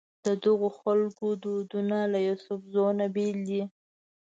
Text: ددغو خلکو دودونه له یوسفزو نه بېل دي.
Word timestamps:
ددغو 0.25 0.69
خلکو 0.79 1.25
دودونه 1.43 1.97
له 2.11 2.19
یوسفزو 2.27 2.85
نه 2.99 3.05
بېل 3.15 3.37
دي. 3.49 3.61